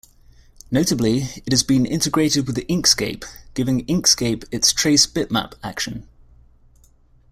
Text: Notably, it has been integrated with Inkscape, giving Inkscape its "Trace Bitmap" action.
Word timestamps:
Notably, 0.71 1.17
it 1.45 1.51
has 1.51 1.61
been 1.61 1.85
integrated 1.85 2.47
with 2.47 2.57
Inkscape, 2.67 3.23
giving 3.53 3.85
Inkscape 3.85 4.43
its 4.51 4.73
"Trace 4.73 5.05
Bitmap" 5.05 5.53
action. 5.63 6.07